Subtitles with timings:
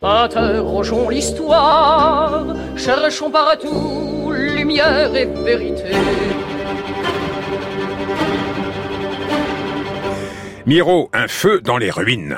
[0.00, 5.90] Interrogeons l'histoire, cherchons partout lumière et vérité.
[10.66, 12.36] Miro, un feu dans les ruines.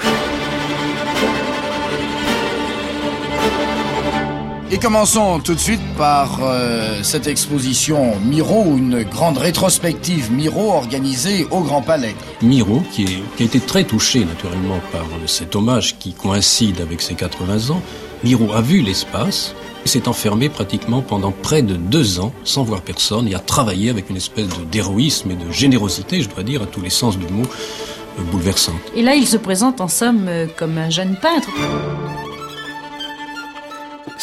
[4.73, 11.45] Et commençons tout de suite par euh, cette exposition Miro, une grande rétrospective Miro organisée
[11.51, 12.15] au Grand Palais.
[12.41, 17.03] Miro, qui, est, qui a été très touché naturellement par cet hommage qui coïncide avec
[17.03, 17.83] ses 80 ans,
[18.23, 19.57] Miro a vu l'espace,
[19.87, 24.09] s'est enfermé pratiquement pendant près de deux ans sans voir personne et a travaillé avec
[24.09, 27.43] une espèce d'héroïsme et de générosité, je dois dire, à tous les sens du mot,
[27.43, 28.77] euh, bouleversante.
[28.95, 31.49] Et là, il se présente en somme euh, comme un jeune peintre.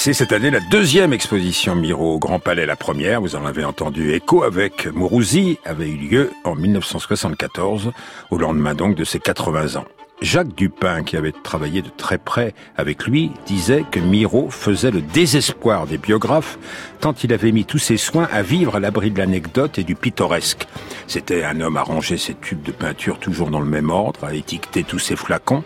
[0.08, 2.66] C'est cette année la deuxième exposition Miro au Grand Palais.
[2.66, 7.92] La première, vous en avez entendu écho avec Mourouzi, avait eu lieu en 1974,
[8.32, 9.97] au lendemain donc de ses 80 ans.
[10.22, 15.02] Jacques Dupin, qui avait travaillé de très près avec lui, disait que Miro faisait le
[15.02, 16.58] désespoir des biographes
[17.00, 19.94] tant il avait mis tous ses soins à vivre à l'abri de l'anecdote et du
[19.94, 20.68] pittoresque.
[21.06, 24.34] C'était un homme à ranger ses tubes de peinture toujours dans le même ordre, à
[24.34, 25.64] étiqueter tous ses flacons,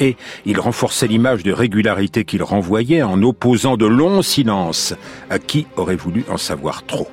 [0.00, 4.94] et il renforçait l'image de régularité qu'il renvoyait en opposant de longs silences
[5.30, 7.08] à qui aurait voulu en savoir trop?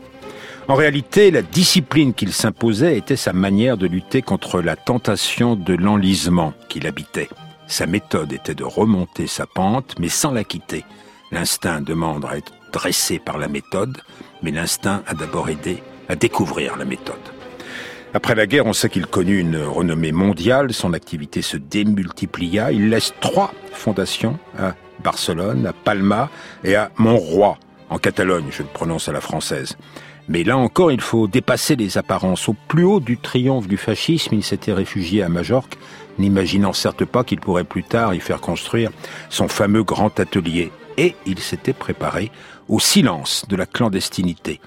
[0.68, 5.74] En réalité, la discipline qu'il s'imposait était sa manière de lutter contre la tentation de
[5.74, 7.30] l'enlisement qu'il habitait.
[7.68, 10.86] Sa méthode était de remonter sa pente, mais sans la quitter.
[11.32, 13.98] L'instinct demande à être dressé par la méthode,
[14.44, 17.16] mais l'instinct a d'abord aidé à découvrir la méthode.
[18.14, 22.90] Après la guerre, on sait qu'il connut une renommée mondiale, son activité se démultiplia, il
[22.90, 26.30] laisse trois fondations à Barcelone, à Palma
[26.64, 27.58] et à Montroi,
[27.90, 29.78] en Catalogne, je le prononce à la française.
[30.28, 32.48] Mais là encore, il faut dépasser les apparences.
[32.48, 35.78] Au plus haut du triomphe du fascisme, il s'était réfugié à Majorque,
[36.20, 38.92] n'imaginant certes pas qu'il pourrait plus tard y faire construire
[39.30, 40.72] son fameux grand atelier.
[40.98, 42.32] Et il s'était préparé
[42.70, 44.60] au silence de la clandestinité.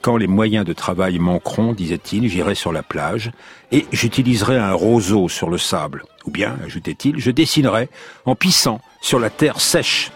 [0.00, 3.32] Quand les moyens de travail manqueront, disait-il, j'irai sur la plage
[3.72, 6.04] et j'utiliserai un roseau sur le sable.
[6.24, 7.88] Ou bien, ajoutait-il, je dessinerai
[8.24, 10.12] en pissant sur la terre sèche.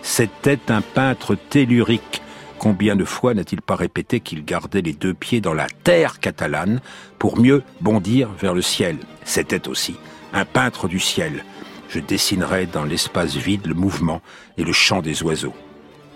[0.00, 2.22] C'était un peintre tellurique
[2.58, 6.80] Combien de fois n'a-t-il pas répété qu'il gardait les deux pieds dans la terre catalane
[7.18, 8.96] pour mieux bondir vers le ciel?
[9.24, 9.96] C'était aussi
[10.32, 11.44] un peintre du ciel.
[11.88, 14.20] Je dessinerai dans l'espace vide le mouvement
[14.56, 15.54] et le chant des oiseaux.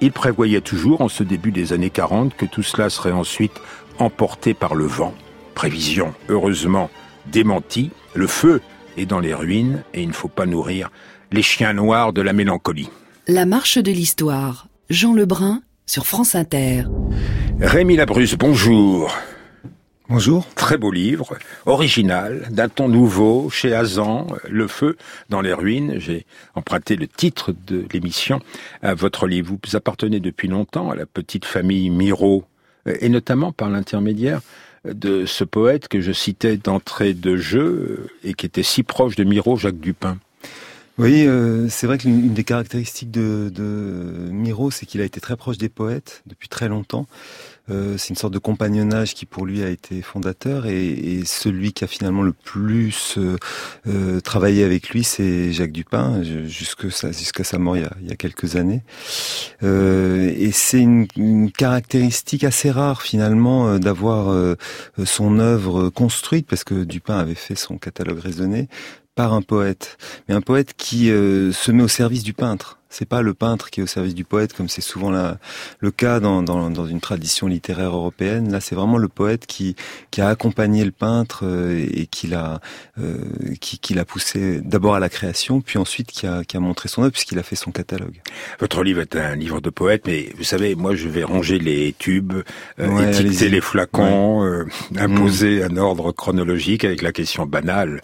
[0.01, 3.61] Il prévoyait toujours, en ce début des années 40, que tout cela serait ensuite
[3.99, 5.15] emporté par le vent.
[5.55, 6.91] Prévision, heureusement,
[7.27, 7.91] démentie.
[8.15, 8.63] Le feu
[8.97, 10.91] est dans les ruines et il ne faut pas nourrir
[11.33, 12.89] les chiens noirs de la mélancolie.
[13.29, 14.69] La marche de l'histoire.
[14.89, 16.85] Jean Lebrun sur France Inter.
[17.61, 19.13] Rémi Labrusse, bonjour.
[20.09, 20.47] Bonjour.
[20.55, 21.37] Très beau livre,
[21.67, 24.97] original, d'un ton nouveau, chez Azan, Le feu
[25.31, 25.99] dans les ruines.
[25.99, 28.39] J'ai emprunté le titre de l'émission
[28.83, 29.57] à votre livre.
[29.67, 32.45] Vous appartenez depuis longtemps à la petite famille Miro,
[32.87, 34.43] et notamment par l'intermédiaire
[34.85, 39.25] de ce poète que je citais d'entrée de jeu et qui était si proche de
[39.25, 40.19] Miro, Jacques Dupin.
[41.01, 45.35] Oui, euh, c'est vrai qu'une des caractéristiques de, de Miro, c'est qu'il a été très
[45.35, 47.07] proche des poètes depuis très longtemps.
[47.71, 51.73] Euh, c'est une sorte de compagnonnage qui pour lui a été fondateur et, et celui
[51.73, 53.37] qui a finalement le plus euh,
[53.87, 58.09] euh travaillé avec lui, c'est Jacques Dupin jusqu'à sa, sa mort il y, a, il
[58.09, 58.83] y a quelques années.
[59.63, 64.57] Euh, et c'est une, une, caractéristique assez rare finalement d'avoir
[65.05, 68.69] son œuvre construite parce que Dupin avait fait son catalogue raisonné
[69.21, 72.79] par un poète, mais un poète qui euh, se met au service du peintre.
[72.89, 75.37] C'est pas le peintre qui est au service du poète, comme c'est souvent la,
[75.79, 78.51] le cas dans, dans, dans, une tradition littéraire européenne.
[78.51, 79.77] Là, c'est vraiment le poète qui,
[80.11, 82.61] qui a accompagné le peintre euh, et qui l'a
[82.99, 83.19] euh,
[83.61, 86.89] qui, qui l'a poussé d'abord à la création, puis ensuite qui a, qui a montré
[86.89, 88.23] son œuvre puisqu'il a fait son catalogue.
[88.59, 91.95] Votre livre est un livre de poète, mais vous savez, moi, je vais ranger les
[91.99, 92.43] tubes,
[92.81, 94.65] euh, étiqueter les flacons, euh,
[94.97, 98.01] imposer un ordre chronologique avec la question banale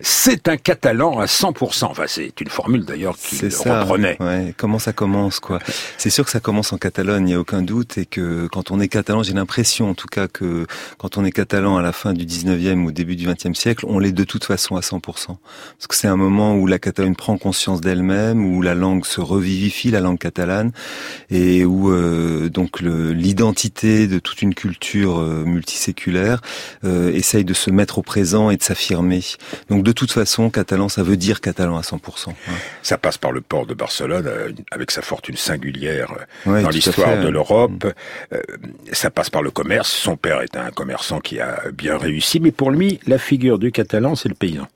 [0.00, 1.84] c'est un catalan à 100%.
[1.84, 4.16] Enfin, c'est une formule d'ailleurs qui reprenait.
[4.20, 5.58] Ouais, comment ça commence, quoi?
[5.98, 8.70] C'est sûr que ça commence en Catalogne, il n'y a aucun doute, et que quand
[8.70, 10.66] on est catalan, j'ai l'impression en tout cas que
[10.98, 13.98] quand on est catalan à la fin du 19e ou début du 20e siècle, on
[13.98, 15.00] l'est de toute façon à 100%.
[15.00, 15.38] Parce
[15.88, 19.90] que c'est un moment où la Catalogne prend conscience d'elle-même, où la langue se revivifie,
[19.90, 20.72] la langue catalane,
[21.30, 26.40] et où euh, donc l'identité de toute une culture euh, multiséculaire
[26.84, 29.22] euh, essaye de se mettre au présent et de s'affirmer.
[29.70, 32.30] Donc de toute façon, catalan, ça veut dire catalan à 100%.
[32.82, 36.12] Ça passe par le port de Barcelone, euh, avec sa fortune singulière
[36.48, 37.84] euh, dans l'histoire de l'Europe.
[37.84, 38.38] Mm.
[38.92, 39.88] Ça passe par le commerce.
[39.92, 43.70] Son père est un commerçant qui a bien réussi, mais pour lui, la figure du
[43.70, 44.66] catalan, c'est le paysan.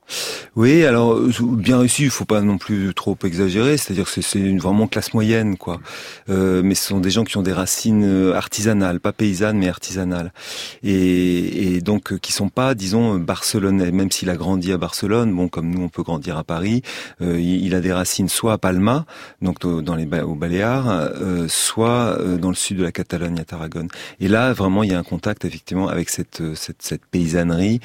[0.54, 3.76] Oui, alors bien réussi, il faut pas non plus trop exagérer.
[3.76, 5.80] C'est-à-dire que c'est une vraiment classe moyenne, quoi.
[6.28, 10.32] mais ce sont des gens qui ont des racines artisanales, pas paysannes, mais artisanales,
[10.84, 13.90] et, et donc qui sont pas, disons, barcelonais.
[13.90, 16.82] Même s'il a grandi à Barcelone, bon, comme nous, on peut grandir à Paris,
[17.20, 19.06] euh, il, a des racines soit à Palma,
[19.42, 23.44] donc dans les aux Baléares, euh, soit euh, dans le sud de la Catalogne à
[23.44, 23.88] Tarragone.
[24.20, 27.80] Et là, vraiment, il y a un contact effectivement avec cette cette, cette paysannerie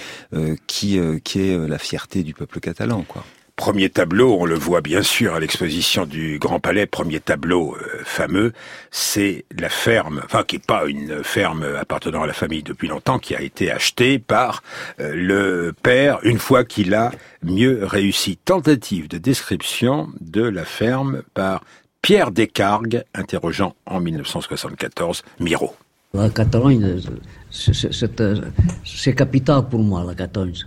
[0.67, 3.23] qui qui est la fierté du peuple catalan, quoi.
[3.55, 8.01] Premier tableau, on le voit bien sûr à l'exposition du Grand Palais, premier tableau euh,
[8.03, 8.51] fameux,
[8.91, 13.17] c'est la ferme, enfin qui n'est pas une ferme appartenant à la famille depuis longtemps,
[13.17, 14.61] qui a été achetée par
[14.99, 17.11] euh, le père une fois qu'il a
[17.43, 18.35] mieux réussi.
[18.35, 21.63] Tentative de description de la ferme par
[22.01, 25.73] Pierre Descargues, interrogeant en 1974 Miro.
[26.13, 27.01] La Catalogne,
[27.49, 30.65] c'est capital pour moi, la Catalogne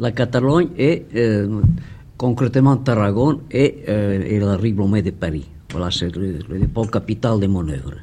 [0.00, 1.60] la Catalogne et euh,
[2.16, 5.46] concrètement Tarragone et, euh, et la de Paris.
[5.70, 7.94] Voilà, c'est le, le, pôle capital de mon œuvre.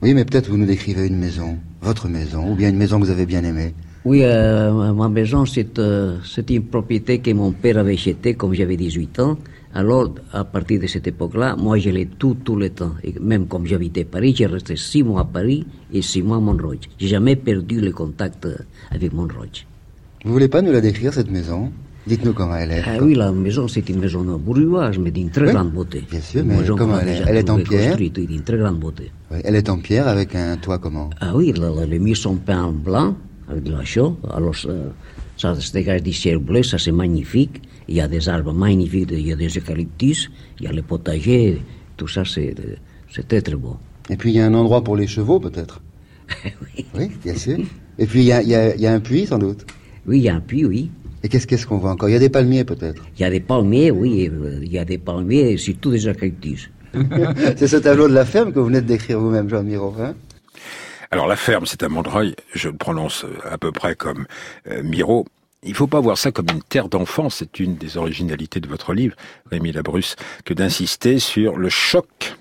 [0.00, 3.04] Oui, mais peut-être vous nous décrivez une maison, votre maison, ou bien une maison que
[3.04, 3.74] vous avez bien aimée.
[4.04, 6.18] Oui, euh, ma maison, c'est euh,
[6.48, 9.38] une propriété que mon père avait achetée quand j'avais 18 ans.
[9.74, 12.94] Alors, à partir de cette époque-là, moi, je l'ai tout, tout le temps.
[13.04, 16.40] Et même comme j'habitais Paris, j'ai resté six mois à Paris et six mois à
[16.40, 16.80] Montreuil.
[16.98, 18.48] J'ai jamais perdu le contact
[18.90, 19.64] avec Montreuil.
[20.24, 21.72] Vous voulez pas nous la décrire, cette maison?
[22.06, 22.82] Dites-nous comment elle est.
[22.86, 26.04] Ah oui, la maison, c'est une maison bourgeoise, mais d'une très grande beauté.
[26.10, 27.22] Bien sûr, mais comment elle est?
[27.26, 27.96] Elle est en pierre?
[27.96, 29.10] d'une très grande beauté.
[29.30, 31.10] Oui, elle est en pierre avec un toit comment?
[31.20, 31.52] Ah oui,
[31.88, 33.16] les murs sont peints en blanc,
[33.48, 34.16] avec de la chaux.
[34.32, 34.70] Alors, ça,
[35.36, 37.62] ça se dégage du ciel bleu, ça c'est magnifique.
[37.88, 40.82] Il y a des arbres magnifiques, il y a des eucalyptus, il y a les
[40.82, 41.60] potagers,
[41.96, 42.54] tout ça, c'est
[43.28, 43.76] très très beau.
[44.10, 45.80] Et puis, il y a un endroit pour les chevaux, peut-être?
[46.44, 46.86] Oui.
[46.96, 47.58] Oui, bien sûr.
[47.98, 49.66] Et puis, il y a, y a un puits, sans doute?
[50.06, 50.90] Oui, il y a un puits, oui.
[51.22, 52.08] Et qu'est-ce qu'on voit encore?
[52.08, 54.30] Il y a des palmiers peut-être Il y a des palmiers, oui.
[54.62, 56.70] Il y a des palmiers et surtout des eucalyptus.
[57.56, 59.94] c'est ce tableau de la ferme que vous venez de décrire vous-même, Jean Miro.
[60.00, 60.14] Hein?
[61.10, 62.34] Alors la ferme, c'est à Montreuil.
[62.54, 64.26] Je le prononce à peu près comme
[64.68, 65.26] euh, Miro.
[65.62, 67.36] Il faut pas voir ça comme une terre d'enfance.
[67.36, 69.14] C'est une des originalités de votre livre,
[69.50, 72.36] Rémi Labrusse, que d'insister sur le choc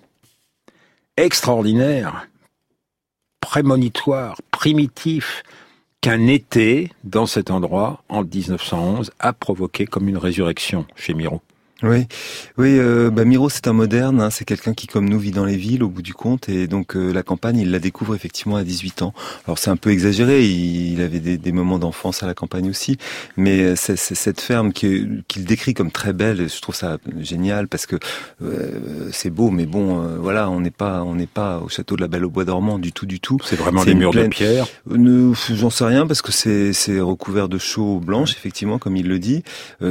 [1.18, 2.28] extraordinaire,
[3.42, 5.44] prémonitoire, primitif,
[6.02, 11.42] qu'un été dans cet endroit en 1911 a provoqué comme une résurrection chez Miro.
[11.84, 12.06] Oui,
[12.58, 12.78] oui.
[12.78, 14.22] Euh, bah Miro, c'est un moderne.
[14.22, 16.68] Hein, c'est quelqu'un qui, comme nous, vit dans les villes, au bout du compte, et
[16.68, 19.14] donc euh, la campagne, il la découvre effectivement à 18 ans.
[19.48, 20.46] Alors c'est un peu exagéré.
[20.46, 22.98] Il, avait des, des, moments d'enfance à la campagne aussi,
[23.38, 26.50] mais euh, c'est cette ferme qu'il décrit comme très belle.
[26.50, 27.96] Je trouve ça génial parce que
[28.44, 31.96] euh, c'est beau, mais bon, euh, voilà, on n'est pas, on n'est pas au château
[31.96, 33.38] de la Belle au Bois dormant du tout, du tout.
[33.44, 34.68] C'est vraiment des murs de pierre.
[34.88, 39.44] J'en sais rien parce que c'est recouvert de chaux blanches, effectivement, comme il le dit.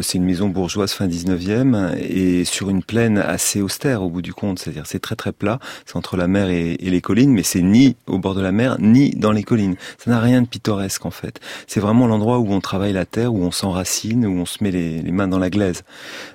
[0.03, 4.32] c'est une maison bourgeoise fin 19e et sur une plaine assez austère au bout du
[4.32, 4.59] compte.
[4.59, 7.97] C'est-à-dire c'est très très plat, c'est entre la mer et, les collines, mais c'est ni
[8.06, 9.77] au bord de la mer ni dans les collines.
[9.99, 11.41] Ça n'a rien de pittoresque en fait.
[11.67, 14.71] C'est vraiment l'endroit où on travaille la terre, où on s'enracine, où on se met
[14.71, 15.82] les, mains dans la glaise.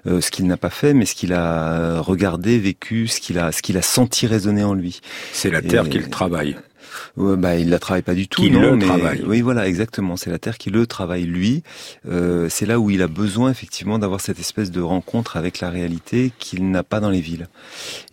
[0.07, 3.51] Euh, ce qu'il n'a pas fait, mais ce qu'il a regardé, vécu, ce qu'il a,
[3.51, 5.01] ce qu'il a senti résonner en lui.
[5.33, 6.56] C'est la terre qu'il travaille
[7.18, 8.42] bah, il la travaille pas du tout.
[8.42, 9.24] Qui non, le mais, travaille.
[9.25, 10.18] Oui, voilà, exactement.
[10.18, 11.63] C'est la terre qui le travaille lui.
[12.09, 15.69] Euh, c'est là où il a besoin effectivement d'avoir cette espèce de rencontre avec la
[15.69, 17.47] réalité qu'il n'a pas dans les villes.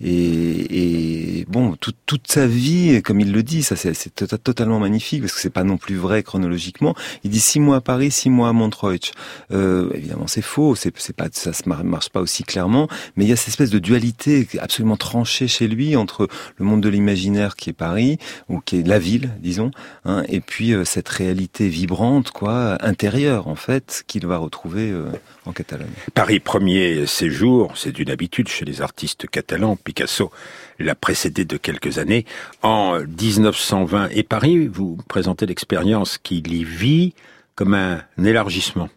[0.00, 5.22] Et, et bon, tout, toute sa vie, comme il le dit, ça c'est totalement magnifique
[5.22, 6.94] parce que c'est pas non plus vrai chronologiquement.
[7.24, 9.00] Il dit six mois à Paris, six mois à Montreuil.
[9.52, 10.74] Euh, évidemment, c'est faux.
[10.74, 12.88] C'est pas ça se marche pas aussi clairement.
[13.16, 16.80] Mais il y a cette espèce de dualité absolument tranchée chez lui entre le monde
[16.80, 18.18] de l'imaginaire qui est Paris
[18.48, 19.70] ou qui est la ville, disons,
[20.04, 25.06] hein, et puis euh, cette réalité vibrante, quoi, intérieure en fait, qu'il va retrouver euh,
[25.46, 25.90] en Catalogne.
[26.14, 29.76] Paris premier séjour, c'est une habitude chez les artistes catalans.
[29.76, 30.30] Picasso
[30.78, 32.24] l'a précédé de quelques années.
[32.62, 37.14] En 1920, et Paris, vous présentez l'expérience qu'il y vit
[37.54, 38.88] comme un élargissement.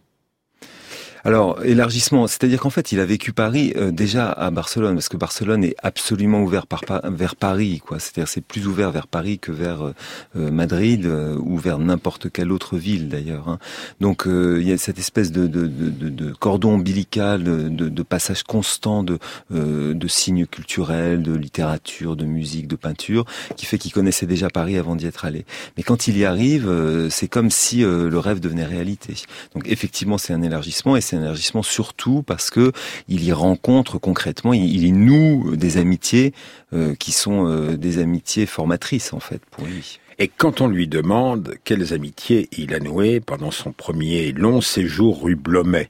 [1.26, 5.18] Alors, élargissement, c'est-à-dire qu'en fait, il a vécu Paris euh, déjà à Barcelone, parce que
[5.18, 7.98] Barcelone est absolument ouvert par, vers Paris, quoi.
[7.98, 9.96] C'est-à-dire, c'est plus ouvert vers Paris que vers euh,
[10.36, 13.50] euh, Madrid ou vers n'importe quelle autre ville, d'ailleurs.
[13.50, 13.58] Hein.
[14.02, 19.04] Donc, il y a cette espèce de, de, de, de cordon ombilical, de, passage constant
[19.04, 19.18] de,
[19.50, 24.78] de signes culturels, de littérature, de musique, de peinture, qui fait qu'il connaissait déjà Paris
[24.78, 25.46] avant d'y être allé.
[25.76, 26.72] Mais quand il y arrive,
[27.10, 29.16] c'est comme si le rêve devenait réalité.
[29.56, 32.72] Donc, effectivement, c'est un élargissement et c'est un élargissement surtout parce que
[33.08, 36.34] il y rencontre concrètement, il, y noue des amitiés
[36.74, 40.00] euh, qui sont euh, des amitiés formatrices en fait pour lui.
[40.18, 45.24] Et quand on lui demande quelles amitiés il a nouées pendant son premier long séjour
[45.24, 45.90] rue Blomet,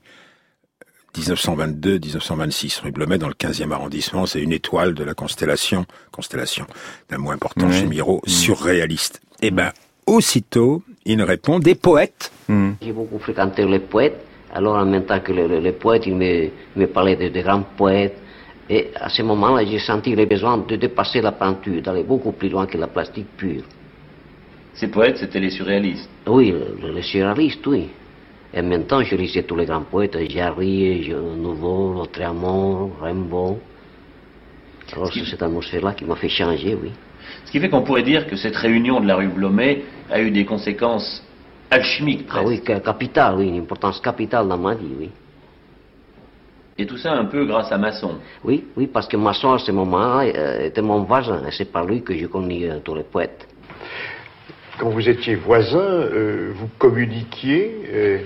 [1.15, 6.65] 1922-1926, rue Blomet dans le 15e arrondissement, c'est une étoile de la constellation, constellation
[7.09, 8.29] d'un mot important chez Miro, mmh.
[8.29, 9.21] surréaliste.
[9.41, 9.71] Eh ben,
[10.07, 12.31] aussitôt, il répond des poètes.
[12.47, 12.71] Mmh.
[12.81, 16.87] J'ai beaucoup fréquenté les poètes, alors en même temps que les, poètes, ils me, me
[16.87, 18.17] parlaient de, grands poètes.
[18.69, 22.47] Et à ce moment-là, j'ai senti le besoin de dépasser la peinture, d'aller beaucoup plus
[22.47, 23.63] loin que la plastique pure.
[24.73, 27.89] Ces poètes, c'était les surréalistes Oui, les, surréalistes, oui.
[28.53, 33.59] Et en même temps, je lisais tous les grands poètes, Jarry, Nouveau, Lautréamont, Rimbaud.
[34.93, 36.91] Alors c'est cette atmosphère-là qui m'a fait changer, oui.
[37.45, 40.31] Ce qui fait qu'on pourrait dire que cette réunion de la rue Blomet a eu
[40.31, 41.24] des conséquences
[41.75, 45.11] alchimique Ah oui, capital, oui, une importance capitale dans ma vie, oui.
[46.77, 49.71] Et tout ça un peu grâce à Masson Oui, oui, parce que Masson à ce
[49.71, 53.03] moment-là euh, était mon voisin, et c'est par lui que je connais euh, tous les
[53.03, 53.47] poètes.
[54.77, 58.25] Quand vous étiez voisin, euh, vous communiquiez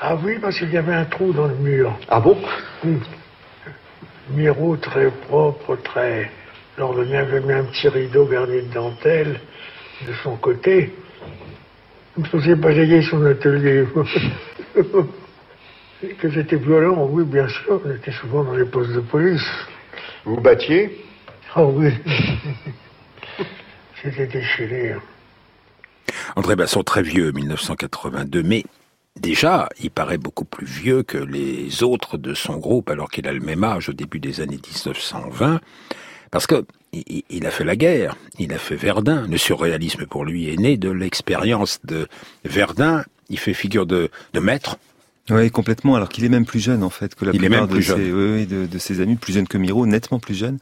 [0.00, 1.96] Ah oui, parce qu'il y avait un trou dans le mur.
[2.08, 2.36] Ah bon?
[2.84, 2.98] Oui.
[4.30, 6.30] Miro très propre, très...
[6.76, 9.40] Alors le mien avait mis un petit rideau garni de dentelle
[10.06, 10.92] de son côté.
[12.16, 13.84] Il me faisait balayer son atelier.
[16.18, 17.80] que c'était violent, oui, bien sûr.
[17.84, 19.46] On était souvent dans les postes de police.
[20.24, 21.04] Vous battiez?
[21.54, 21.90] Ah oui.
[24.02, 24.94] C'était déchiré.
[26.36, 28.64] André Basson, très vieux, 1982, mais
[29.18, 33.32] déjà, il paraît beaucoup plus vieux que les autres de son groupe, alors qu'il a
[33.32, 35.60] le même âge au début des années 1920.
[36.30, 36.64] Parce que
[37.30, 39.26] il a fait la guerre, il a fait Verdun.
[39.28, 42.08] Le surréalisme pour lui est né de l'expérience de
[42.44, 43.04] Verdun.
[43.28, 44.78] Il fait figure de, maître,
[45.30, 45.96] oui, complètement.
[45.96, 48.66] Alors qu'il est même plus jeune en fait que la plupart de, ses, oui, de,
[48.66, 50.58] de, ses amis, plus jeune que Miro, nettement plus jeune.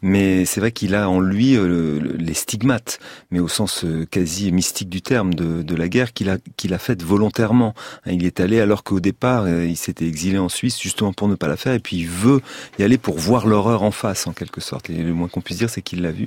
[0.00, 3.00] Mais c'est vrai qu'il a en lui euh, les stigmates,
[3.30, 6.72] mais au sens euh, quasi mystique du terme de, de la guerre qu'il a qu'il
[6.72, 7.74] a faite volontairement.
[8.06, 11.28] Hein, il est allé alors qu'au départ euh, il s'était exilé en Suisse justement pour
[11.28, 12.40] ne pas la faire, et puis il veut
[12.78, 14.88] y aller pour voir l'horreur en face en quelque sorte.
[14.88, 16.24] Et le moins qu'on puisse dire, c'est qu'il l'a vu.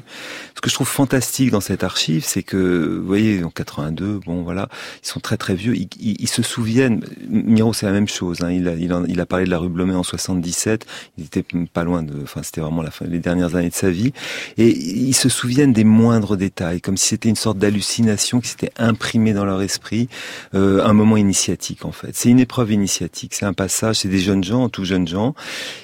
[0.55, 4.43] Ce que je trouve fantastique dans cette archive, c'est que vous voyez en 82, bon
[4.43, 4.69] voilà,
[5.03, 7.03] ils sont très très vieux, ils, ils, ils se souviennent.
[7.27, 8.41] Miro c'est la même chose.
[8.41, 8.51] Hein.
[8.51, 8.67] Il,
[9.19, 10.85] a, parlé de la rue Blomet en 77.
[11.17, 12.13] Il était pas loin de.
[12.23, 14.13] Enfin, c'était vraiment les dernières années de sa vie.
[14.57, 18.71] Et ils se souviennent des moindres détails, comme si c'était une sorte d'hallucination qui s'était
[18.77, 20.09] imprimée dans leur esprit.
[20.53, 22.11] Euh, un moment initiatique, en fait.
[22.13, 23.33] C'est une épreuve initiatique.
[23.33, 23.97] C'est un passage.
[23.97, 25.35] C'est des jeunes gens, tout jeunes gens.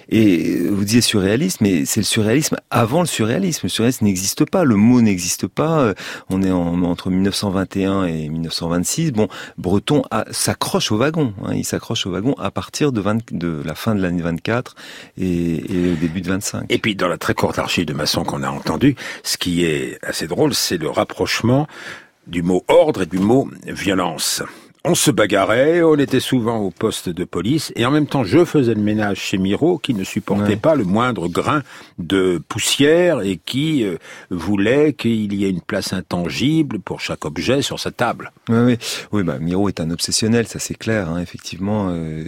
[0.10, 3.62] Et vous disiez surréalisme, mais c'est le surréalisme avant le surréalisme.
[3.64, 4.64] Le surréalisme n'existe pas.
[4.64, 5.94] Le mot n'existe pas.
[6.30, 9.12] On est en, entre 1921 et 1926.
[9.12, 9.28] Bon,
[9.58, 11.34] Breton s'accroche au wagon.
[11.44, 11.54] Hein.
[11.56, 13.02] Il s'accroche au wagon à partir de,
[13.64, 14.76] la fin de l'année 24
[15.18, 16.66] et, et, au début de 25.
[16.70, 20.00] Et puis dans la très courte archive de Masson qu'on a entendu, ce qui est
[20.04, 21.68] assez drôle, c'est le rapprochement
[22.26, 24.42] du mot ordre et du mot violence
[24.88, 28.46] on se bagarrait, on était souvent au poste de police, et en même temps, je
[28.46, 31.62] faisais le ménage chez Miro, qui ne supportait pas le moindre grain
[32.00, 33.98] de poussière et qui euh,
[34.30, 38.32] voulait qu'il y ait une place intangible pour chaque objet sur sa table.
[38.48, 38.78] Oui, oui,
[39.12, 41.90] oui bah, Miro est un obsessionnel, ça c'est clair, hein, effectivement.
[41.90, 42.24] Euh,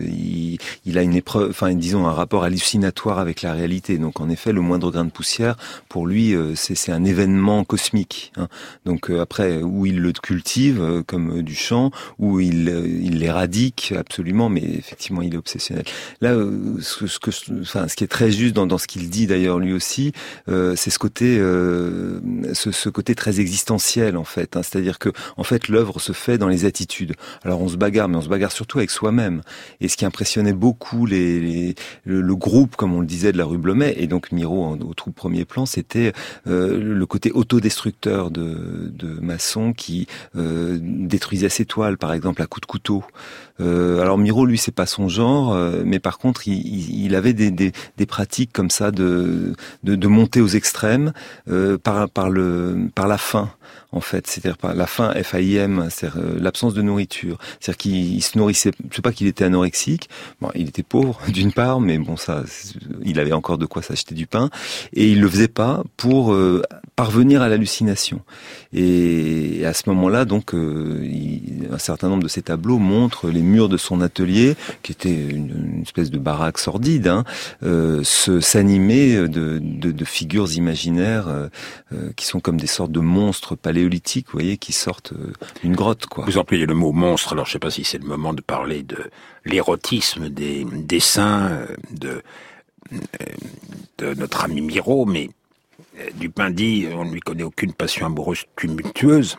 [0.86, 3.98] il, a une épreuve, enfin, disons, un rapport hallucinatoire avec la réalité.
[3.98, 5.56] Donc, en effet, le moindre grain de poussière,
[5.88, 8.34] pour lui, euh, c'est un événement cosmique.
[8.36, 8.50] Hein.
[8.86, 13.94] Donc, après, où il le cultive, comme du chant, où il il, euh, il l'éradique
[13.98, 15.84] absolument, mais effectivement, il est obsessionnel.
[16.22, 19.10] Là, euh, ce, ce, que, enfin, ce qui est très juste dans, dans ce qu'il
[19.10, 20.12] dit d'ailleurs lui aussi,
[20.48, 22.20] euh, c'est ce côté, euh,
[22.54, 24.56] ce, ce, côté très existentiel en fait.
[24.56, 24.64] Hein.
[24.64, 27.14] C'est-à-dire que, en fait, l'œuvre se fait dans les attitudes.
[27.44, 29.42] Alors, on se bagarre, mais on se bagarre surtout avec soi-même.
[29.82, 31.76] Et ce qui impressionnait beaucoup les, les
[32.06, 35.12] le, groupe, comme on le disait, de la rue Blomet, et donc Miro au tout
[35.12, 36.14] premier plan, c'était
[36.48, 42.62] euh, le côté autodestructeur de, de Masson qui détruisait ses toiles, par exemple à coups
[42.62, 43.04] de couteau.
[43.62, 47.72] Euh, alors Miro, lui, c'est pas son genre, euh, mais par contre, il, avait des,
[48.08, 49.54] pratiques comme ça de,
[49.84, 51.14] de, de monter aux extrêmes
[51.50, 53.50] euh, par, par, le, par la faim
[53.92, 57.40] en fait, c'est-à-dire par la faim FAIM, c'est-à-dire euh, l'absence de nourriture.
[57.60, 60.10] C'est-à-dire qu'il se nourrissait, je sais pas qu'il était anorexique,
[60.42, 62.44] bon, il était pauvre d'une part, mais bon ça,
[63.04, 64.52] il avait encore de quoi s'acheter du pain,
[64.94, 66.62] et il le faisait pas pour euh,
[66.96, 68.22] parvenir à l'hallucination.
[68.74, 71.04] Et à ce moment-là, donc, euh,
[71.72, 75.82] un certain nombre de ses tableaux montrent les murs de son atelier, qui était une,
[75.82, 77.24] espèce de baraque sordide, hein,
[78.04, 81.28] s'animer de, de, figures imaginaires
[82.16, 83.56] qui sont comme des sortes de monstres
[83.88, 85.14] vous voyez, qui sortent
[85.62, 86.08] d'une grotte.
[86.18, 88.84] Vous employez le mot monstre, alors je sais pas si c'est le moment de parler
[88.84, 88.98] de
[89.46, 92.22] l'érotisme des dessins de,
[93.98, 95.30] de notre ami Miro, mais
[96.16, 99.38] Dupin dit on ne lui connaît aucune passion amoureuse tumultueuse,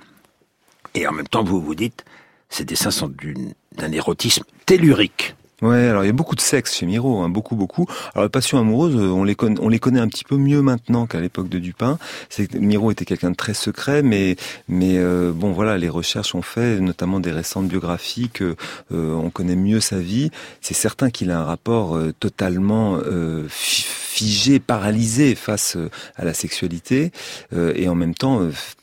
[0.95, 2.05] et en même temps vous vous dites
[2.49, 3.13] ces dessins sont
[3.77, 5.35] d'un érotisme tellurique.
[5.63, 7.87] Ouais, alors il y a beaucoup de sexe chez Miro, hein, beaucoup, beaucoup.
[8.15, 11.07] Alors les passions amoureuses, on les, connaît, on les connaît un petit peu mieux maintenant
[11.07, 11.99] qu'à l'époque de Dupin.
[12.55, 14.37] Miro était quelqu'un de très secret, mais,
[14.69, 18.57] mais euh, bon, voilà, les recherches ont fait, notamment des récentes biographies, que
[18.93, 20.31] euh, on connaît mieux sa vie.
[20.63, 26.33] C'est certain qu'il a un rapport euh, totalement euh, figé, paralysé face euh, à la
[26.33, 27.13] sexualité,
[27.53, 28.41] euh, et en même temps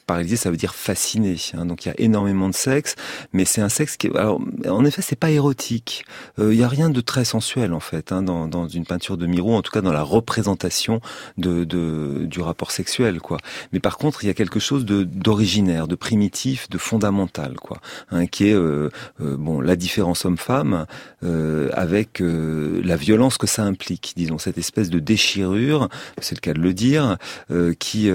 [0.08, 1.36] paralysé, ça veut dire fasciné.
[1.54, 2.96] Hein, donc il y a énormément de sexe,
[3.34, 6.06] mais c'est un sexe qui, alors, en effet, c'est pas érotique.
[6.40, 9.18] Euh, il y a rien de très sensuel en fait hein, dans, dans, une peinture
[9.18, 11.02] de Miro, en tout cas dans la représentation
[11.38, 13.38] de, de, du rapport sexuel, quoi.
[13.74, 17.80] Mais par contre, il y a quelque chose de d'originaire, de primitif, de fondamental, quoi,
[18.12, 18.90] hein, qui est euh,
[19.22, 20.86] euh, bon la différence homme-femme
[21.24, 26.42] euh, avec euh, la violence que ça implique, disons cette espèce de déchirure, c'est le
[26.42, 27.18] cas de le dire,
[27.52, 28.10] euh, qui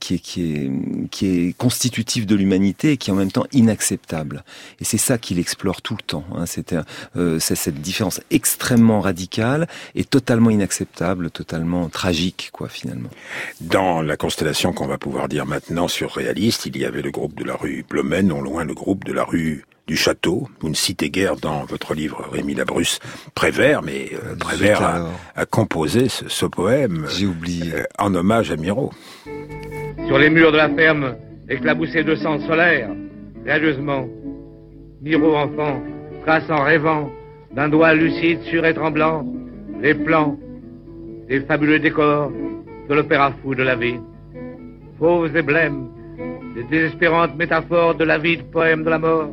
[0.00, 0.70] qui est qui est
[1.10, 4.44] qui est constitutif de l'humanité et qui est en même temps inacceptable.
[4.80, 6.24] Et c'est ça qu'il explore tout le temps.
[6.34, 6.44] Hein.
[7.16, 13.10] Euh, c'est cette différence extrêmement radicale et totalement inacceptable, totalement tragique, quoi, finalement.
[13.60, 17.44] Dans la constellation qu'on va pouvoir dire maintenant surréaliste, il y avait le groupe de
[17.44, 20.48] la rue Blomen, non loin le groupe de la rue du château.
[20.60, 23.00] Vous ne citez guère dans votre livre Rémi Labrusse
[23.34, 27.74] Prévert, mais euh, Prévert a, a, composé ce, ce poème oublié.
[27.74, 28.92] Euh, en hommage à Miro.
[30.10, 31.14] Sur les murs de la ferme,
[31.48, 32.90] éclaboussés de sang solaire,
[33.46, 34.08] radieusement,
[35.00, 35.80] Miro enfant
[36.24, 37.08] trace en rêvant
[37.52, 39.24] d'un doigt lucide, sûr et tremblant,
[39.80, 40.36] les plans
[41.28, 42.32] des fabuleux décors
[42.88, 44.00] de l'opéra fou de la vie.
[44.98, 45.86] Fauves et blêmes,
[46.56, 49.30] des désespérantes métaphores de la vie de poème de la mort,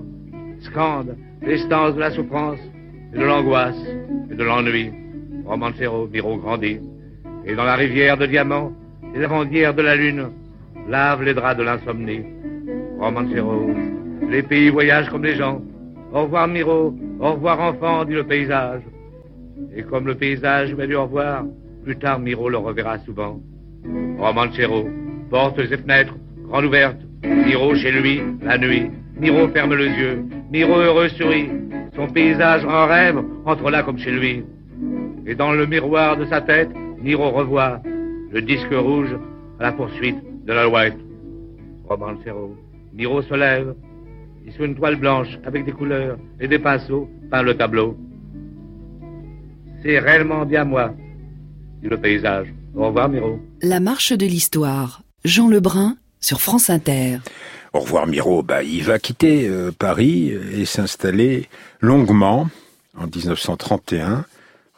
[0.60, 2.60] scandent l'estance de la souffrance
[3.16, 3.84] et de l'angoisse
[4.30, 4.92] et de l'ennui.
[5.44, 6.82] Romancero, Miro grandit,
[7.48, 8.74] et dans la rivière de diamants,
[9.16, 10.30] les lavandières de la lune
[10.88, 12.24] lavent les draps de l'insomnie.
[13.00, 13.70] Romancero,
[14.30, 15.62] les pays voyagent comme les gens.
[16.14, 18.82] Au revoir Miro, au revoir enfant, dit le paysage.
[19.76, 21.44] Et comme le paysage m'a dit au revoir,
[21.84, 23.40] plus tard Miro le reverra souvent.
[24.18, 24.88] Romancero,
[25.30, 26.16] portes et fenêtres,
[26.48, 27.02] grandes ouvertes.
[27.24, 28.90] Miro chez lui, la nuit.
[29.20, 30.24] Miro ferme les yeux.
[30.52, 31.50] Miro heureux sourit.
[31.96, 34.44] Son paysage en rêve entre là comme chez lui.
[35.26, 36.70] Et dans le miroir de sa tête,
[37.02, 37.82] Miro revoit
[38.32, 39.16] le disque rouge
[39.60, 40.98] à la poursuite de la White.
[41.88, 42.56] Romancero.
[42.94, 43.76] Miro se lève.
[44.46, 47.98] Et sur une toile blanche avec des couleurs et des pinceaux peint le tableau.
[49.84, 50.94] C'est réellement bien moi,
[51.82, 52.48] dit le paysage.
[52.74, 53.40] Au revoir, Miro.
[53.62, 55.02] La marche de l'histoire.
[55.26, 57.18] Jean Lebrun sur France Inter.
[57.74, 61.50] Au revoir Miro, bah, il va quitter euh, Paris et s'installer
[61.82, 62.50] longuement
[62.98, 64.26] en 1931,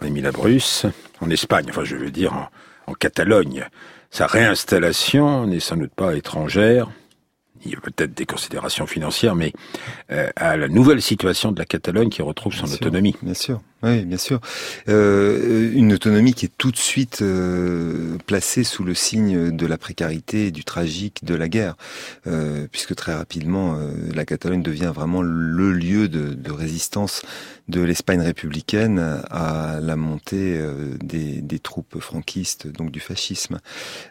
[0.01, 0.85] Rémi Labrusse,
[1.21, 2.49] en Espagne, enfin je veux dire en,
[2.87, 3.67] en Catalogne.
[4.11, 6.89] Sa réinstallation n'est sans doute pas étrangère,
[7.65, 9.53] il y a peut-être des considérations financières, mais
[10.11, 13.15] euh, à la nouvelle situation de la Catalogne qui retrouve son autonomie.
[13.21, 13.61] Bien sûr.
[13.81, 14.41] Oui, bien sûr.
[14.89, 19.77] Euh, une autonomie qui est tout de suite euh, placée sous le signe de la
[19.77, 21.75] précarité du tragique de la guerre,
[22.27, 27.21] euh, puisque très rapidement, euh, la Catalogne devient vraiment le lieu de, de résistance
[27.69, 33.59] de l'Espagne républicaine à la montée euh, des, des, troupes franquistes, donc du fascisme.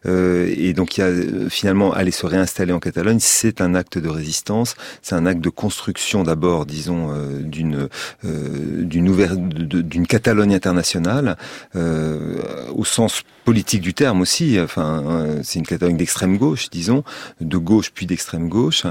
[0.07, 3.99] Euh, et donc, il y a finalement aller se réinstaller en Catalogne, c'est un acte
[3.99, 7.89] de résistance, c'est un acte de construction d'abord, disons, d'une
[8.23, 11.37] d'une ouverture d'une Catalogne internationale,
[11.77, 12.41] euh,
[12.75, 14.59] au sens politique du terme aussi.
[14.61, 17.05] Enfin, euh, c'est une Catalogne d'extrême gauche, disons,
[17.41, 18.85] de gauche puis d'extrême gauche.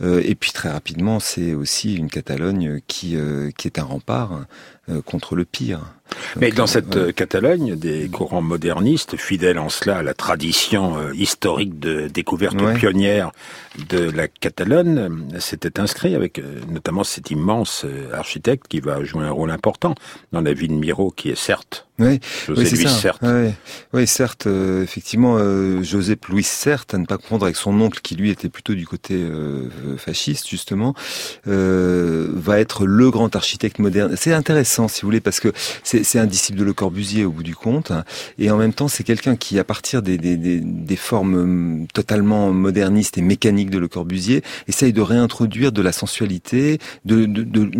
[0.00, 3.16] Euh, et puis très rapidement, c'est aussi une Catalogne qui
[3.56, 4.46] qui est un rempart
[5.00, 5.80] contre le pire.
[6.36, 12.08] Mais dans cette Catalogne, des courants modernistes, fidèles en cela à la tradition historique de
[12.08, 13.32] découverte pionnière
[13.88, 19.50] de la Catalogne, s'était inscrit avec notamment cet immense architecte qui va jouer un rôle
[19.50, 19.94] important
[20.32, 23.24] dans la vie de Miro, qui est certes oui, José Louis certes.
[23.92, 25.38] Oui, certes, effectivement,
[25.82, 28.86] Joseph Louis certes, à ne pas confondre avec son oncle qui lui était plutôt du
[28.86, 29.22] côté
[29.98, 30.94] fasciste justement,
[31.44, 34.14] va être le grand architecte moderne.
[34.16, 35.52] C'est intéressant, si vous voulez, parce que
[35.82, 37.92] c'est un disciple de Le Corbusier au bout du compte,
[38.38, 41.86] et en même temps, c'est quelqu'un qui, à partir des, des, des, des, formes hum,
[41.92, 47.42] totalement modernistes et mécaniques de Le Corbusier, essaye de réintroduire de la sensualité, de, de,
[47.42, 47.70] de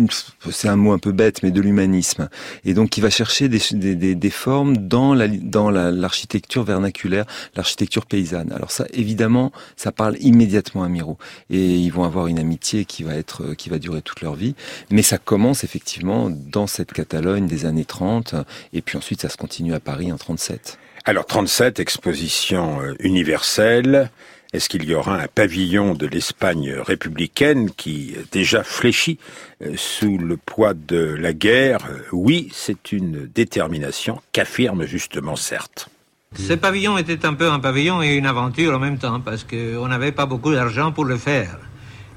[0.51, 2.29] c'est un mot un peu bête, mais de l'humanisme.
[2.65, 8.05] Et donc, il va chercher des, des, des formes dans la dans l'architecture vernaculaire, l'architecture
[8.05, 8.51] paysanne.
[8.51, 11.17] Alors ça, évidemment, ça parle immédiatement à Miro,
[11.49, 14.55] et ils vont avoir une amitié qui va être qui va durer toute leur vie.
[14.91, 18.35] Mais ça commence effectivement dans cette Catalogne des années 30,
[18.73, 20.77] et puis ensuite ça se continue à Paris en 37.
[21.05, 24.09] Alors 37, exposition euh, universelle.
[24.53, 29.17] Est-ce qu'il y aura un pavillon de l'Espagne républicaine qui déjà fléchit
[29.63, 31.79] euh, sous le poids de la guerre
[32.11, 35.89] Oui, c'est une détermination qu'affirme justement certes.
[36.35, 39.87] Ce pavillon était un peu un pavillon et une aventure en même temps parce qu'on
[39.87, 41.57] n'avait pas beaucoup d'argent pour le faire.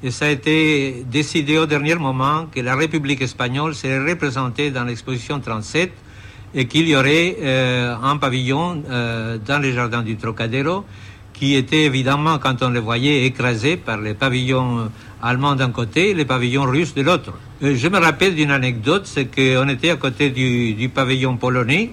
[0.02, 4.84] Et ça a été décidé au dernier moment que la République espagnole serait représentée dans
[4.84, 5.90] l'exposition 37
[6.54, 10.84] et qu'il y aurait euh, un pavillon euh, dans les jardins du Trocadéro
[11.38, 14.90] qui était évidemment, quand on le voyait, écrasé par les pavillons
[15.22, 17.32] allemands d'un côté et les pavillons russes de l'autre.
[17.62, 21.90] Euh, je me rappelle d'une anecdote, c'est qu'on était à côté du, du, pavillon polonais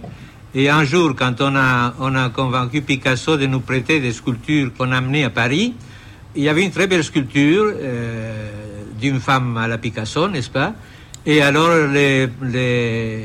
[0.55, 4.71] et un jour, quand on a, on a convaincu Picasso de nous prêter des sculptures
[4.77, 5.73] qu'on a amenées à Paris,
[6.35, 8.49] il y avait une très belle sculpture euh,
[8.99, 10.73] d'une femme à la Picasso, n'est-ce pas?
[11.25, 13.23] Et alors les, les,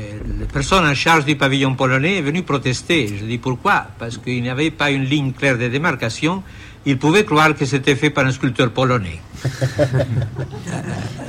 [0.51, 3.07] personnes en charge du pavillon polonais est venues protester.
[3.19, 3.87] Je dis pourquoi?
[3.97, 6.41] Parce qu'il n'y avait pas une ligne claire de démarcation.
[6.85, 9.19] Ils pouvaient croire que c'était fait par un sculpteur polonais.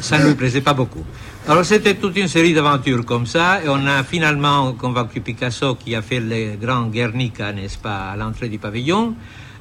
[0.01, 1.05] ça ne lui plaisait pas beaucoup.
[1.49, 5.97] Alors c'était toute une série d'aventures comme ça, et on a finalement convaincu Picasso qui
[5.97, 9.17] a fait le grand Guernica, n'est-ce pas, à l'entrée du pavillon.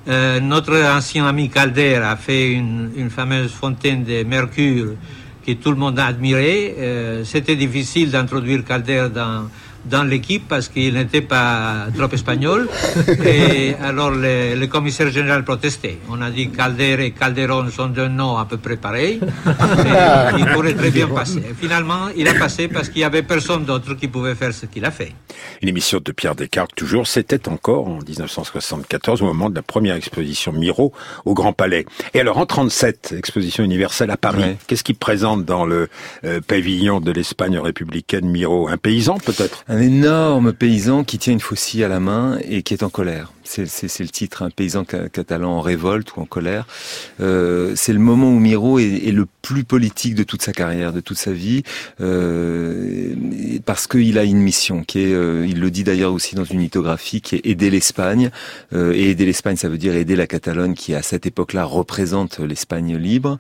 [0.08, 4.94] Euh, notre ancien ami Calder a fait une, fameuse fontaine de mercure
[5.46, 6.76] que tout le monde a admirée.
[6.78, 9.50] Euh, C'était difficile d'introduire Calder dans,
[9.86, 12.68] dans l'équipe parce qu'il n'était pas trop espagnol.
[13.26, 15.98] Et alors le, le, commissaire général protestait.
[16.10, 19.20] On a dit Calder et Calderon sont deux noms à peu près pareils.
[20.38, 21.40] il pourrait très bien passer.
[21.40, 24.66] Et finalement, il a passé parce qu'il n'y avait personne d'autre qui pouvait faire ce
[24.66, 25.14] qu'il a fait.
[25.62, 29.96] Une émission de Pierre Descartes, toujours, c'était encore en 1974, au moment de la première
[29.96, 30.94] exposition Miro
[31.26, 31.86] au Grand Palais.
[32.14, 34.58] Et alors, en 37, exposition universelle à Paris, ouais.
[34.68, 35.90] qu'est-ce qui présente dans le
[36.24, 38.68] euh, pavillon de l'Espagne républicaine Miro?
[38.68, 39.64] Un paysan, peut-être?
[39.72, 43.32] Un énorme paysan qui tient une faucille à la main et qui est en colère
[43.50, 46.68] c'est le titre, un paysan catalan en révolte ou en colère.
[47.20, 50.94] Euh, c'est le moment où Miro est, est, le plus politique de toute sa carrière,
[50.94, 51.64] de toute sa vie,
[52.02, 53.16] euh,
[53.66, 56.60] parce qu'il a une mission qui est, euh, il le dit d'ailleurs aussi dans une
[56.60, 58.30] lithographie, qui est aider l'Espagne.
[58.74, 62.40] Euh, et aider l'Espagne, ça veut dire aider la Catalogne, qui à cette époque-là représente
[62.40, 63.40] l'Espagne libre.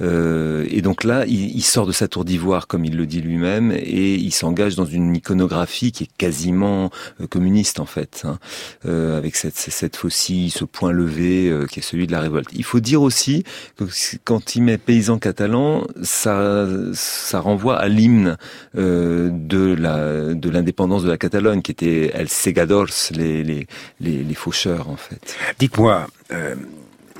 [0.00, 3.72] Euh, et donc là, il, sort de sa tour d'ivoire, comme il le dit lui-même,
[3.72, 6.90] et il s'engage dans une iconographie qui est quasiment
[7.28, 8.38] communiste en fait, hein,
[8.84, 12.48] avec cette cette, cette faucille, ce point levé euh, qui est celui de la révolte.
[12.52, 13.44] Il faut dire aussi
[13.76, 13.84] que
[14.24, 18.36] quand il met paysan catalan, ça, ça renvoie à l'hymne
[18.76, 23.66] euh, de la de l'indépendance de la Catalogne, qui était El Segadors, les, les,
[24.00, 25.36] les, faucheurs en fait.
[25.58, 26.54] Dites-moi, euh,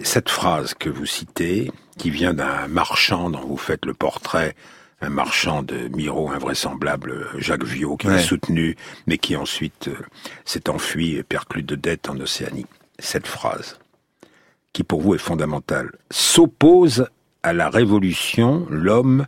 [0.02, 4.54] cette phrase que vous citez, qui vient d'un marchand dont vous faites le portrait,
[5.00, 8.14] un marchand de Miro invraisemblable, Jacques Viau, qui ouais.
[8.14, 9.96] l'a soutenu, mais qui ensuite euh,
[10.44, 12.66] s'est enfui et perclus de dettes en Océanie.
[12.98, 13.78] Cette phrase,
[14.72, 17.08] qui pour vous est fondamentale, s'oppose
[17.42, 19.26] à la révolution l'homme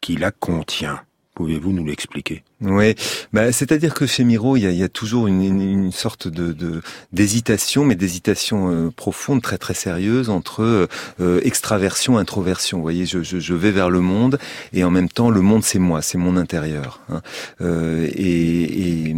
[0.00, 1.00] qui la contient.
[1.34, 2.44] Pouvez-vous nous l'expliquer?
[2.62, 2.94] Oui,
[3.32, 6.28] bah, c'est-à-dire que chez Miro, il y a, il y a toujours une, une, sorte
[6.28, 10.88] de d'hésitation, mais d'hésitation euh, profonde, très très sérieuse entre
[11.20, 12.78] euh, extraversion, introversion.
[12.78, 14.38] Vous voyez, je, je, je, vais vers le monde
[14.72, 17.00] et en même temps, le monde c'est moi, c'est mon intérieur.
[17.08, 17.22] Hein.
[17.62, 19.16] Euh, et, et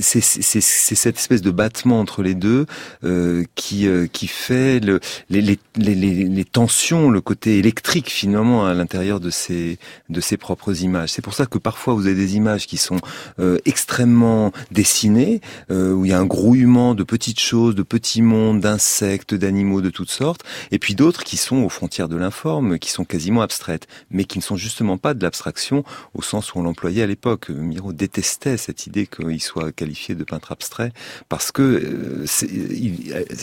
[0.00, 2.66] c'est cette espèce de battement entre les deux
[3.04, 8.66] euh, qui euh, qui fait le, les, les, les, les, tensions, le côté électrique finalement
[8.66, 11.10] à l'intérieur de ses de ses propres images.
[11.10, 13.00] C'est pour ça que parfois vous avez des images qui sont
[13.38, 18.22] euh, extrêmement dessinées, euh, où il y a un grouillement de petites choses, de petits
[18.22, 22.78] mondes, d'insectes, d'animaux de toutes sortes, et puis d'autres qui sont aux frontières de l'informe,
[22.78, 26.60] qui sont quasiment abstraites, mais qui ne sont justement pas de l'abstraction au sens où
[26.60, 27.48] on l'employait à l'époque.
[27.48, 30.92] Miro détestait cette idée qu'il soit qualifié de peintre abstrait
[31.28, 32.26] parce que euh,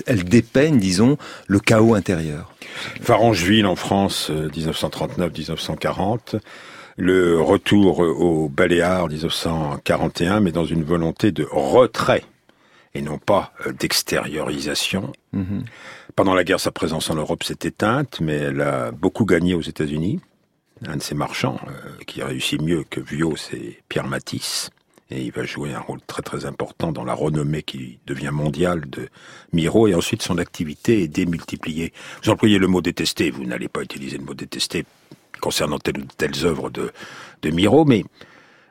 [0.08, 2.54] elle dépeigne, disons, le chaos intérieur.
[3.02, 6.40] Varangeville en France, 1939-1940
[6.98, 12.24] le retour au Baléares 1941, mais dans une volonté de retrait
[12.96, 15.12] et non pas euh, d'extériorisation.
[15.32, 15.66] Mhm.
[16.16, 19.62] Pendant la guerre, sa présence en Europe s'est éteinte, mais elle a beaucoup gagné aux
[19.62, 20.20] États-Unis.
[20.86, 24.70] Un de ses marchands euh, qui réussit mieux que Viau, c'est Pierre Matisse.
[25.10, 28.90] Et il va jouer un rôle très très important dans la renommée qui devient mondiale
[28.90, 29.10] de
[29.52, 29.88] Miro.
[29.88, 31.94] Et ensuite, son activité est démultipliée.
[32.24, 33.30] Vous employez le mot détesté.
[33.30, 34.86] Vous n'allez pas utiliser le mot détesté
[35.42, 36.92] concernant telle ou telles œuvres de,
[37.42, 38.04] de Miro, mais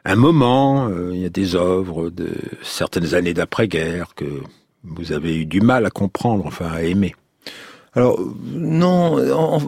[0.05, 4.43] un moment, euh, il y a des œuvres de certaines années d'après-guerre que
[4.85, 7.15] vous avez eu du mal à comprendre, enfin à aimer.
[7.95, 9.61] Alors non,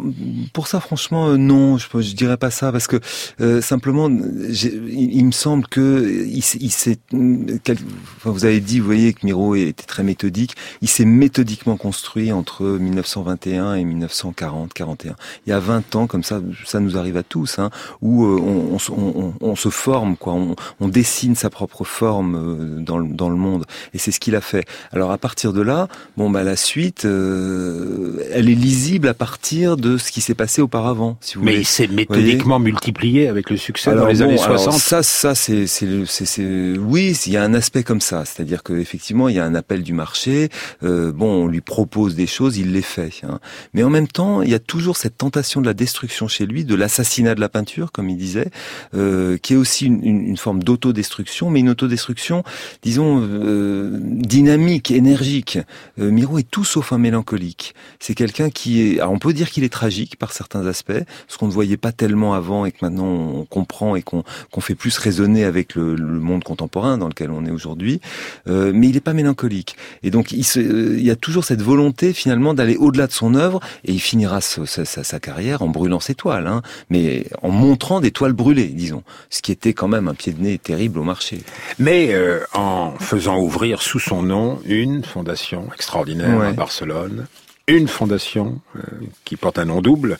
[0.54, 2.98] pour ça franchement euh, non, je, je dirais pas ça parce que
[3.42, 9.54] euh, simplement il, me semble que il, s'est, vous avez dit, vous voyez que Miro
[9.54, 15.12] était très méthodique, il s'est méthodiquement construit entre 1921 et 1940-41.
[15.46, 17.68] Il y a 20 ans comme ça, ça nous arrive à tous, hein,
[18.00, 20.34] où euh, on, se forme quoi,
[20.80, 24.40] on, dessine sa propre forme dans le, dans le monde et c'est ce qu'il a
[24.40, 24.64] fait.
[24.92, 27.04] Alors à partir de là, bon bah la suite.
[27.04, 31.16] Euh, elle est lisible à partir de ce qui s'est passé auparavant.
[31.20, 34.74] Si vous Mais il s'est méthodiquement multiplié avec le succès dans les années 60.
[34.74, 39.36] ça, ça, c'est, c'est, oui, il y a un aspect comme ça, c'est-à-dire qu'effectivement, il
[39.36, 40.48] y a un appel du marché.
[40.82, 43.12] Euh, bon, on lui propose des choses, il les fait.
[43.22, 43.40] Hein.
[43.72, 46.64] Mais en même temps, il y a toujours cette tentation de la destruction chez lui,
[46.64, 48.50] de l'assassinat de la peinture, comme il disait,
[48.94, 52.42] euh, qui est aussi une, une, forme d'autodestruction, mais une autodestruction,
[52.82, 55.58] disons, euh, dynamique, énergique.
[55.98, 57.74] Euh, Miro est tout sauf un mélancolique
[58.04, 60.92] c'est quelqu'un qui est, on peut dire qu'il est tragique par certains aspects,
[61.26, 64.24] ce qu'on ne voyait pas tellement avant et que maintenant on comprend et qu'on
[64.60, 68.02] fait plus résonner avec le, monde contemporain dans lequel on est aujourd'hui.
[68.46, 69.76] Euh, mais il n'est pas mélancolique.
[70.02, 73.60] Et donc il, il, y a toujours cette volonté finalement d'aller au-delà de son œuvre
[73.86, 78.10] et il finira sa, sa, carrière en brûlant ses toiles, hein, mais en montrant des
[78.10, 81.40] toiles brûlées, disons, ce qui était quand même un pied de nez terrible au marché.
[81.78, 87.26] Mais euh, en faisant ouvrir sous son nom une fondation extraordinaire à Barcelone,
[87.66, 88.80] une fondation euh,
[89.24, 90.18] qui porte un nom double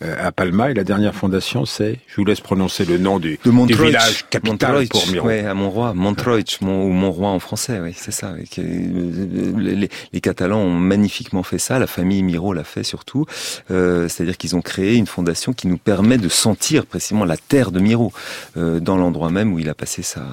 [0.00, 3.74] à Palma et la dernière fondation c'est, je vous laisse prononcer le nom du, du
[3.74, 5.26] village capital pour Miro.
[5.26, 8.34] Ouais, à Montroi, Montreuil, mon, ou Montroi en français, oui, c'est ça.
[8.56, 13.26] Les, les, Catalans ont magnifiquement fait ça, la famille Miro l'a fait surtout,
[13.70, 17.70] euh, c'est-à-dire qu'ils ont créé une fondation qui nous permet de sentir précisément la terre
[17.70, 18.12] de Miro
[18.56, 20.26] euh, dans l'endroit même où il a passé sa,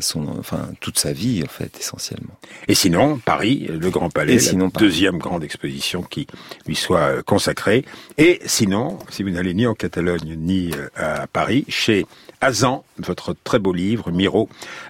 [0.00, 2.34] son, enfin toute sa vie en fait essentiellement.
[2.68, 6.26] Et sinon, Paris, le Grand Palais, la deuxième grande exposition qui
[6.66, 7.84] lui soit consacrée.
[8.18, 10.88] Et sinon, si vous n'allez ni en Catalogne ni euh,
[11.22, 12.06] à Paris, chez
[12.40, 14.48] Azan, votre très beau livre, Miro,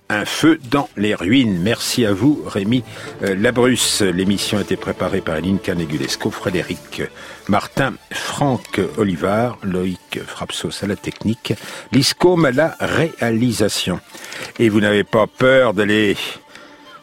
[0.08, 1.60] Un feu dans les ruines.
[1.60, 2.84] Merci à vous, Rémi
[3.22, 4.02] euh, Labrusse.
[4.02, 7.02] L'émission a été préparée par Aline Canegulesco, Frédéric
[7.48, 11.54] Martin, Franck Olivard, Loïc Frapsos à la technique,
[11.92, 14.00] Liscom à la réalisation.
[14.58, 16.16] Et vous n'avez pas peur d'aller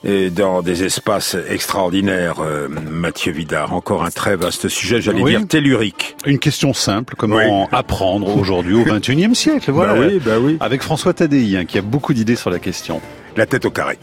[0.08, 3.74] dans des espaces extraordinaires, euh, Mathieu Vidard.
[3.74, 6.16] Encore un très vaste sujet, j'allais dire tellurique.
[6.26, 9.94] Une question simple, comment apprendre aujourd'hui au XXIe siècle, voilà.
[9.96, 10.58] Bah oui, bah oui.
[10.60, 13.02] Avec François Tadei, hein, qui a beaucoup d'idées sur la question.
[13.36, 13.98] La tête au carré.